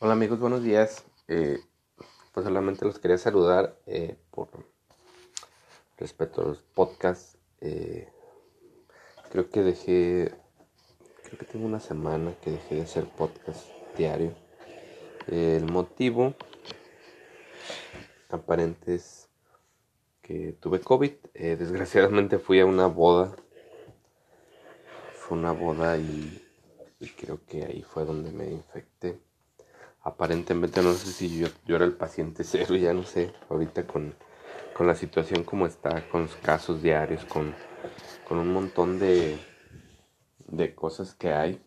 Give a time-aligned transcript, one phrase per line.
[0.00, 1.04] Hola amigos, buenos días.
[1.28, 1.60] Eh,
[2.32, 4.48] pues solamente los quería saludar eh, por
[5.96, 7.38] respecto a los podcasts.
[7.60, 8.08] Eh,
[9.30, 10.34] creo que dejé,
[11.22, 14.34] creo que tengo una semana que dejé de hacer podcast diario.
[15.28, 16.34] el motivo
[18.30, 19.28] aparente es
[20.22, 21.12] que tuve COVID.
[21.34, 23.36] desgraciadamente fui a una boda.
[25.14, 26.42] Fue una boda y
[27.16, 29.20] creo que ahí fue donde me infecté
[30.04, 34.14] aparentemente no sé si yo, yo era el paciente cero, ya no sé, ahorita con,
[34.80, 37.54] la situación como está, con los casos diarios, con,
[38.28, 39.38] con un montón de,
[40.46, 41.62] de cosas que hay.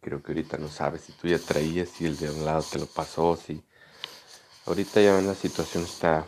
[0.00, 2.78] Creo que ahorita no sabes si tú ya traías, si el de un lado te
[2.78, 3.62] lo pasó, si
[4.66, 6.24] ahorita ya la situación está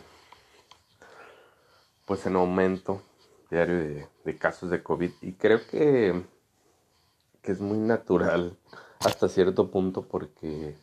[2.05, 3.01] pues en aumento
[3.49, 6.23] diario de, de casos de COVID y creo que,
[7.41, 8.57] que es muy natural
[9.05, 10.75] hasta cierto punto porque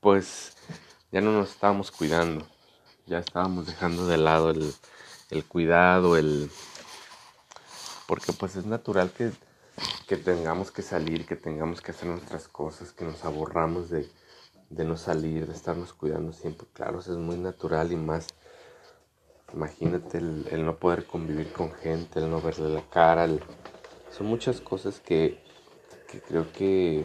[0.00, 0.56] pues
[1.10, 2.46] ya no nos estábamos cuidando,
[3.06, 4.74] ya estábamos dejando de lado el,
[5.30, 6.50] el cuidado, el
[8.06, 9.30] porque pues es natural que,
[10.06, 14.08] que, tengamos que salir, que tengamos que hacer nuestras cosas, que nos aborramos de,
[14.70, 16.66] de no salir, de estarnos cuidando siempre.
[16.72, 18.26] Claro, eso es muy natural y más,
[19.54, 23.28] imagínate el, el no poder convivir con gente, el no verle la cara,
[24.10, 25.42] son muchas cosas que
[26.20, 27.04] creo que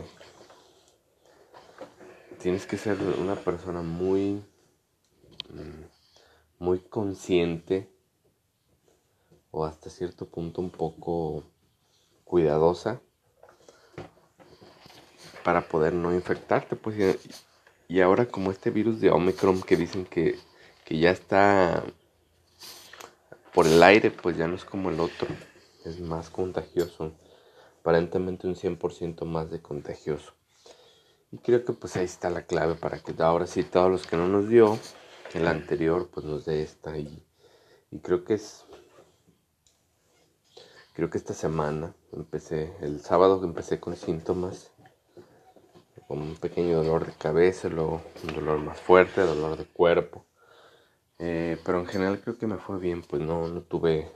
[2.42, 4.44] tienes que ser una persona muy,
[5.50, 5.84] mm,
[6.60, 7.90] muy consciente
[9.52, 11.44] o hasta cierto punto un poco
[12.24, 13.02] cuidadosa
[15.44, 16.76] para poder no infectarte.
[16.76, 17.18] Pues,
[17.88, 20.38] y ahora como este virus de Omicron que dicen que,
[20.86, 21.84] que ya está
[23.54, 25.28] por el aire, pues ya no es como el otro,
[25.86, 27.14] es más contagioso
[27.88, 30.34] aparentemente un 100% más de contagioso.
[31.32, 34.18] Y creo que pues ahí está la clave para que ahora sí todos los que
[34.18, 34.78] no nos dio
[35.34, 37.26] el anterior pues nos dé esta y,
[37.90, 38.66] y creo que es
[40.96, 44.72] creo que esta semana empecé el sábado que empecé con síntomas
[46.10, 50.26] con un pequeño dolor de cabeza luego un dolor más fuerte dolor de cuerpo
[51.20, 54.10] eh, pero en general creo que me fue bien pues no no tuve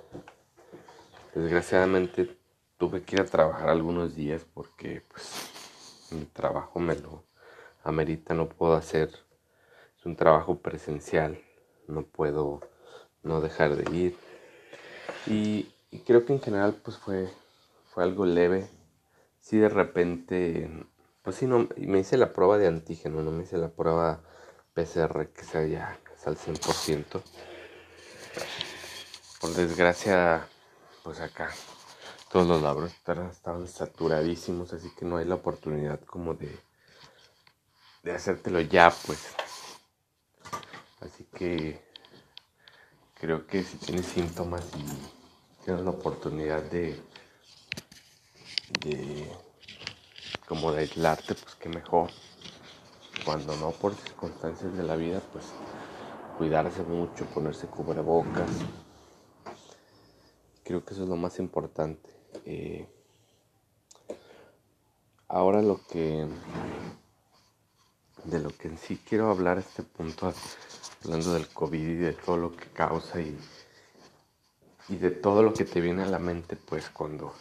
[1.35, 2.40] desgraciadamente
[2.81, 7.23] tuve que ir a trabajar algunos días porque pues mi trabajo me lo
[7.83, 9.09] amerita, no puedo hacer,
[9.99, 11.39] es un trabajo presencial,
[11.87, 12.59] no puedo
[13.21, 14.17] no dejar de ir.
[15.27, 15.71] Y,
[16.07, 17.29] creo que en general pues fue,
[17.93, 18.67] fue algo leve.
[19.39, 20.67] Si de repente,
[21.21, 24.23] pues sí, no, me hice la prueba de antígeno, no me hice la prueba
[24.73, 27.21] PCR que sea ya al 100%.
[29.39, 30.47] Por desgracia,
[31.03, 31.51] pues acá
[32.31, 36.57] todos los laboratorios estaban saturadísimos, así que no hay la oportunidad como de,
[38.03, 39.35] de hacértelo ya, pues.
[41.01, 41.83] Así que
[43.15, 47.01] creo que si tienes síntomas y tienes la oportunidad de,
[48.79, 49.29] de
[50.47, 52.11] como de aislarte, pues qué mejor.
[53.25, 55.45] Cuando no por circunstancias de la vida, pues
[56.37, 58.49] cuidarse mucho, ponerse cubrebocas.
[60.63, 62.20] Creo que eso es lo más importante.
[62.45, 62.87] Eh,
[65.27, 66.27] ahora lo que
[68.25, 70.33] de lo que en sí quiero hablar este punto,
[71.03, 73.37] hablando del COVID y de todo lo que causa y,
[74.89, 77.33] y de todo lo que te viene a la mente pues cuando,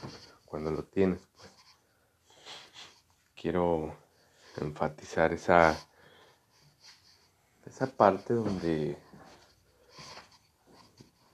[0.46, 1.20] cuando lo tienes.
[1.36, 1.50] Pues.
[3.34, 3.94] Quiero
[4.60, 5.78] enfatizar esa,
[7.66, 8.98] esa parte donde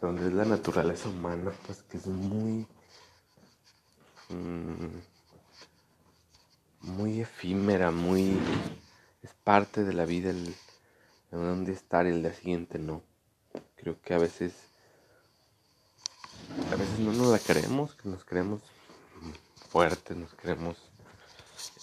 [0.00, 2.66] donde es la naturaleza humana, pues que es muy
[4.28, 4.98] Mm,
[6.80, 8.36] muy efímera, muy...
[9.22, 10.56] es parte de la vida el, de
[11.30, 13.02] dónde estar el día siguiente no.
[13.76, 14.54] Creo que a veces...
[16.72, 18.62] A veces no nos la creemos, que nos creemos
[19.68, 20.76] fuertes, nos creemos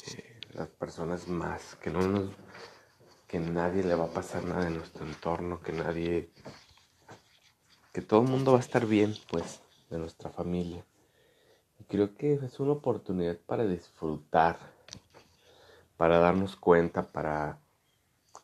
[0.07, 2.31] eh, las personas más, que no nos...
[3.27, 6.29] que nadie le va a pasar nada en nuestro entorno, que nadie...
[7.93, 10.85] que todo el mundo va a estar bien, pues, de nuestra familia
[11.87, 14.57] creo que es una oportunidad para disfrutar,
[15.97, 17.59] para darnos cuenta, para,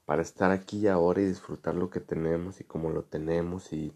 [0.05, 3.93] para estar aquí y ahora y disfrutar lo que tenemos y cómo lo tenemos y,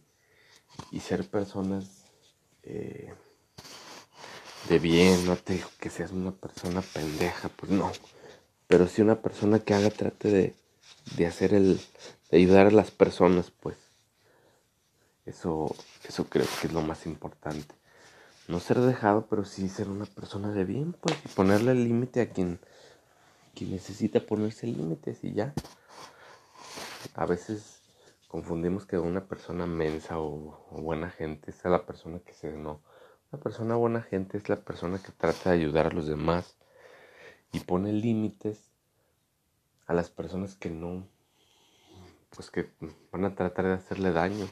[0.99, 2.05] ser personas
[2.63, 3.13] eh,
[4.69, 5.25] de bien.
[5.25, 7.91] No te digo que seas una persona pendeja, pues no.
[8.67, 10.55] Pero sí una persona que haga, trate de,
[11.17, 11.79] de hacer el,
[12.31, 13.77] de ayudar a las personas, pues.
[15.25, 15.73] Eso,
[16.07, 17.75] eso creo que es lo más importante
[18.47, 22.21] no ser dejado, pero sí ser una persona de bien, pues, y ponerle el límite
[22.21, 22.59] a quien,
[23.55, 25.53] que necesita ponerse límites y ya.
[27.15, 27.81] A veces
[28.27, 32.81] confundimos que una persona mensa o, buena gente es la persona que se no.
[33.31, 36.55] Una persona buena gente es la persona que trata de ayudar a los demás
[37.51, 38.59] y pone límites
[39.85, 41.07] a las personas que no,
[42.35, 42.69] pues que
[43.11, 44.47] van a tratar de hacerle daño.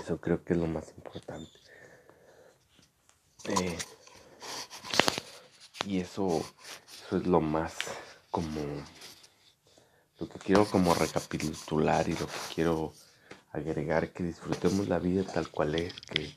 [0.00, 1.63] Eso creo que es lo más importante.
[3.48, 3.78] Eh,
[5.86, 6.42] y eso,
[7.06, 7.74] eso es lo más
[8.30, 8.60] como
[10.18, 12.92] lo que quiero como recapitular y lo que quiero
[13.52, 16.34] agregar que disfrutemos la vida tal cual es, que,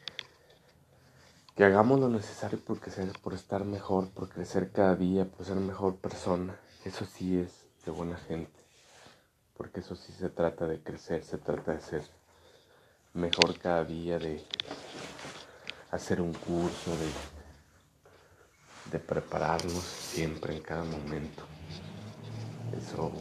[1.55, 5.55] que hagamos lo necesario por crecer, por estar mejor, por crecer cada día, por ser
[5.55, 6.59] mejor persona.
[6.83, 8.59] Eso sí es de buena gente,
[9.55, 12.03] porque eso sí se trata de crecer, se trata de ser
[13.13, 14.45] mejor cada día, de
[15.91, 17.11] hacer un curso, de,
[18.91, 21.43] de prepararnos siempre en cada momento.
[22.77, 23.11] Eso,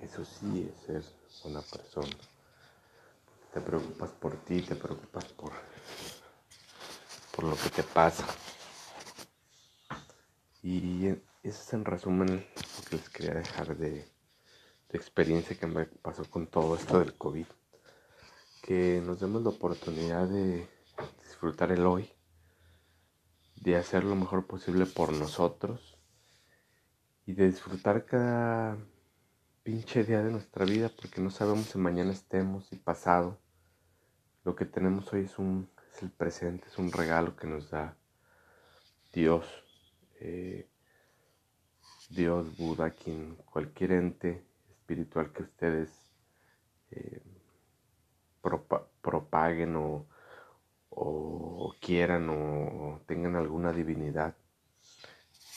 [0.00, 1.04] eso sí es ser
[1.44, 2.16] una persona.
[3.52, 5.52] Te preocupas por ti, te preocupas por,
[7.34, 8.24] por lo que te pasa.
[10.62, 15.86] Y eso es en resumen lo que les quería dejar de, de experiencia que me
[15.86, 17.46] pasó con todo esto del COVID
[18.62, 20.68] que nos demos la oportunidad de
[21.24, 22.08] disfrutar el hoy,
[23.56, 25.98] de hacer lo mejor posible por nosotros
[27.26, 28.78] y de disfrutar cada
[29.64, 33.40] pinche día de nuestra vida porque no sabemos si mañana estemos y pasado.
[34.44, 37.96] Lo que tenemos hoy es un es el presente, es un regalo que nos da
[39.12, 39.44] Dios,
[40.20, 40.68] eh,
[42.08, 45.90] Dios, Buda, quien cualquier ente espiritual que ustedes
[46.90, 47.31] eh,
[48.42, 50.06] propaguen o,
[51.80, 54.34] quieran o tengan alguna divinidad.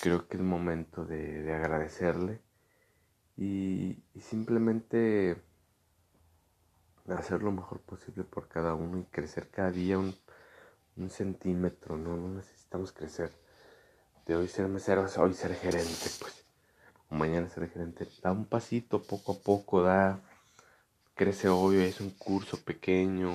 [0.02, 2.42] Creo que es momento de, agradecerle
[3.38, 5.42] y, simplemente
[7.08, 10.16] hacer lo mejor posible por cada uno y crecer cada día un,
[11.10, 12.16] centímetro, ¿no?
[12.16, 13.32] No necesitamos crecer.
[14.26, 16.46] De hoy ser mesero hoy ser gerente, pues.
[17.10, 18.08] Mañana ser gerente.
[18.24, 20.22] Da un pasito poco a poco, da
[21.16, 23.32] crece hoy, es un curso pequeño,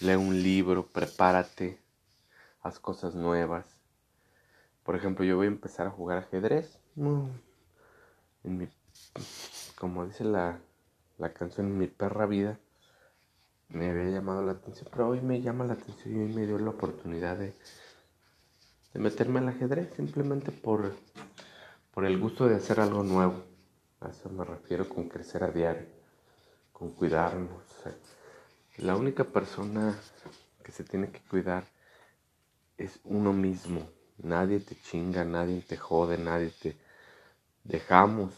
[0.00, 1.80] lee un libro, prepárate,
[2.62, 3.66] haz cosas nuevas.
[4.84, 6.78] Por ejemplo, yo voy a empezar a jugar ajedrez.
[8.44, 8.68] Mi,
[9.76, 10.60] como dice la,
[11.18, 12.60] la canción, mi perra vida,
[13.70, 16.58] me había llamado la atención, pero hoy me llama la atención y hoy me dio
[16.60, 17.54] la oportunidad de,
[18.92, 20.94] de meterme al ajedrez simplemente por,
[21.92, 23.42] por el gusto de hacer algo nuevo.
[24.00, 26.03] A eso me refiero con crecer a diario
[26.74, 27.62] con cuidarnos.
[28.78, 29.96] La única persona
[30.62, 31.64] que se tiene que cuidar
[32.76, 33.88] es uno mismo.
[34.18, 36.76] Nadie te chinga, nadie te jode, nadie te...
[37.62, 38.34] Dejamos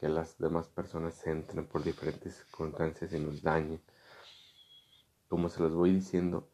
[0.00, 3.80] que las demás personas entren por diferentes circunstancias y nos dañen.
[5.28, 6.50] Como se los voy diciendo,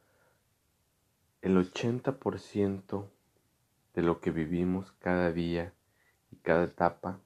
[1.41, 3.09] el 80%
[3.95, 5.73] de lo que vivimos cada día
[6.31, 7.21] y cada etapa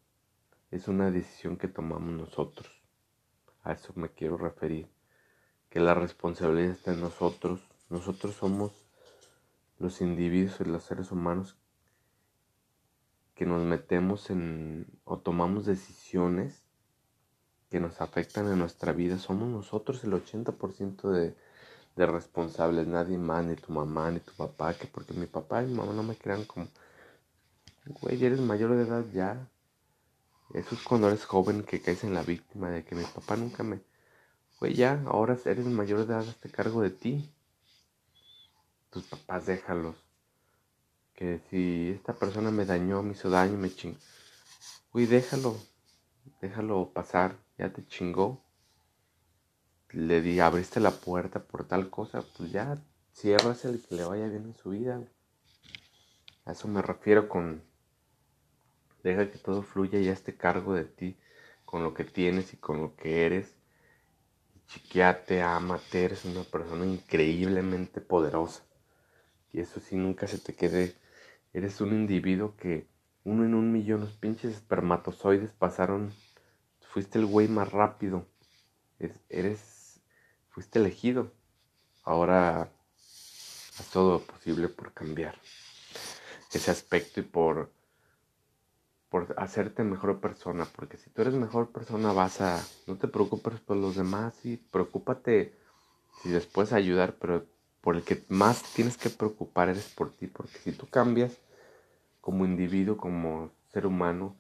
[0.71, 2.80] es una decisión que tomamos nosotros.
[3.63, 4.89] A eso me quiero referir.
[5.69, 7.61] Que la responsabilidad está en nosotros.
[7.89, 8.73] Nosotros somos
[9.79, 11.57] los individuos y los seres humanos
[13.35, 16.63] que nos metemos en o tomamos decisiones
[17.71, 19.19] que nos afectan en nuestra vida.
[19.19, 21.35] Somos nosotros el 80% de,
[21.97, 22.87] de responsables.
[22.87, 24.75] Nadie más, ni tu mamá, ni tu papá.
[24.75, 26.69] Que porque mi papá y mi mamá no me crean como,
[28.01, 29.49] güey, eres mayor de edad ya
[30.55, 33.63] eso es cuando eres joven que caes en la víctima de que mi papá nunca
[33.63, 33.81] me...
[34.59, 37.33] Güey, ya, ahora eres mayor de edad, hazte cargo de ti.
[38.91, 39.97] Tus papás déjalos.
[41.15, 43.99] Que si esta persona me dañó, me hizo daño, me chingó.
[44.93, 45.57] Güey, déjalo.
[46.41, 47.37] Déjalo pasar.
[47.57, 48.43] Ya te chingó.
[49.91, 52.23] Le di, abriste la puerta por tal cosa.
[52.37, 55.01] Pues ya, cierras el que le vaya bien en su vida.
[56.45, 57.63] A eso me refiero con
[59.03, 61.17] Deja que todo fluya y hazte cargo de ti
[61.65, 63.57] con lo que tienes y con lo que eres.
[64.67, 68.65] Chiquiate, amate, eres una persona increíblemente poderosa.
[69.53, 70.95] Y eso sí, nunca se te quede.
[71.53, 72.89] Eres un individuo que
[73.25, 76.13] uno en un millón, los pinches espermatozoides pasaron.
[76.81, 78.27] Fuiste el güey más rápido.
[79.29, 80.01] Eres,
[80.49, 81.33] fuiste elegido.
[82.03, 85.39] Ahora haz todo lo posible por cambiar
[86.53, 87.73] ese aspecto y por
[89.11, 93.61] por hacerte mejor persona, porque si tú eres mejor persona vas a, no te preocupes
[93.61, 95.53] por los demás y preocúpate
[96.23, 97.45] si después ayudar, pero
[97.81, 101.39] por el que más tienes que preocupar eres por ti, porque si tú cambias,
[102.21, 104.37] como individuo, como ser humano,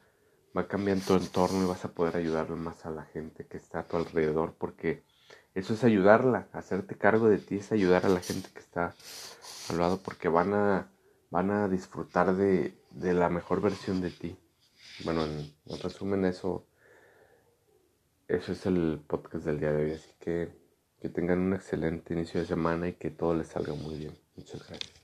[0.57, 3.57] va a cambiar tu entorno y vas a poder ayudar más a la gente que
[3.57, 5.03] está a tu alrededor, porque
[5.55, 8.95] eso es ayudarla, hacerte cargo de ti es ayudar a la gente que está
[9.69, 10.89] al lado, porque van a,
[11.31, 14.39] van a disfrutar de, de la mejor versión de ti.
[15.05, 15.53] Bueno, en,
[15.83, 16.67] resumen, eso,
[18.29, 20.61] eso es el podcast del día de hoy, así que
[21.01, 24.19] que tengan un excelente inicio de semana y que todo les salga muy bien.
[24.37, 25.00] Muchas gracias.